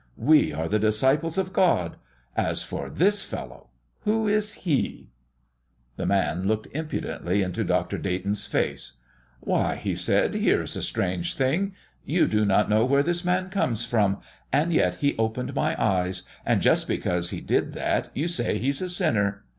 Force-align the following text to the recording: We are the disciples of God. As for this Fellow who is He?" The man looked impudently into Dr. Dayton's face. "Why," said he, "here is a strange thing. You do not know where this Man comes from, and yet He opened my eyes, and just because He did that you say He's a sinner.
We 0.17 0.51
are 0.51 0.67
the 0.67 0.79
disciples 0.79 1.37
of 1.37 1.53
God. 1.53 1.95
As 2.35 2.63
for 2.63 2.89
this 2.89 3.23
Fellow 3.23 3.67
who 3.99 4.27
is 4.27 4.55
He?" 4.65 5.11
The 5.95 6.07
man 6.07 6.47
looked 6.47 6.67
impudently 6.71 7.43
into 7.43 7.63
Dr. 7.63 7.99
Dayton's 7.99 8.47
face. 8.47 8.93
"Why," 9.41 9.77
said 9.93 10.33
he, 10.33 10.39
"here 10.39 10.63
is 10.63 10.75
a 10.75 10.81
strange 10.81 11.35
thing. 11.35 11.75
You 12.03 12.27
do 12.27 12.45
not 12.45 12.67
know 12.67 12.83
where 12.83 13.03
this 13.03 13.23
Man 13.23 13.51
comes 13.51 13.85
from, 13.85 14.19
and 14.51 14.73
yet 14.73 14.95
He 14.95 15.15
opened 15.19 15.53
my 15.53 15.79
eyes, 15.79 16.23
and 16.47 16.63
just 16.63 16.87
because 16.87 17.29
He 17.29 17.39
did 17.39 17.73
that 17.73 18.09
you 18.15 18.27
say 18.27 18.57
He's 18.57 18.81
a 18.81 18.89
sinner. 18.89 19.43